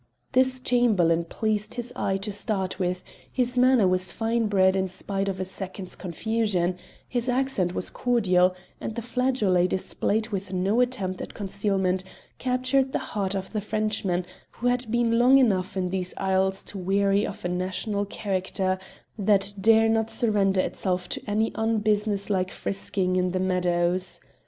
This 0.31 0.59
Chamberlain 0.59 1.25
pleased 1.25 1.75
his 1.75 1.93
eye 1.95 2.17
to 2.25 2.31
start 2.31 2.79
with; 2.79 3.03
his 3.31 3.55
manner 3.55 3.87
was 3.87 4.11
fine 4.11 4.47
bred 4.47 4.75
in 4.75 4.87
spite 4.87 5.27
of 5.29 5.39
a 5.39 5.45
second's 5.45 5.95
confusion; 5.95 6.79
his 7.07 7.29
accent 7.29 7.75
was 7.75 7.91
cordial, 7.91 8.55
and 8.79 8.95
the 8.95 9.03
flageolet 9.03 9.67
displayed 9.69 10.29
with 10.29 10.53
no 10.53 10.79
attempt 10.81 11.21
at 11.21 11.35
concealment, 11.35 12.03
captured 12.39 12.93
the 12.93 13.13
heart 13.13 13.35
of 13.35 13.51
the 13.51 13.61
Frenchman, 13.61 14.25
who 14.53 14.65
had 14.65 14.89
been 14.89 15.19
long 15.19 15.37
enough 15.37 15.77
in 15.77 15.89
these 15.91 16.15
isles 16.17 16.63
to 16.63 16.79
weary 16.79 17.23
of 17.23 17.45
a 17.45 17.47
national 17.47 18.05
character 18.05 18.79
that 19.19 19.53
dare 19.61 19.87
not 19.87 20.09
surrender 20.09 20.61
itself 20.61 21.07
to 21.09 21.21
any 21.29 21.51
unbusiness 21.53 22.27
like 22.27 22.49
frisking 22.49 23.17
in 23.17 23.33
the 23.33 23.39
meadows. 23.39 24.19